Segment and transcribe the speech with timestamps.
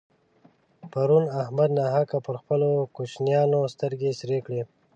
[0.91, 4.61] پرون احمد ناحقه پر خپلو کوشنيانو سترګې سرې کړې.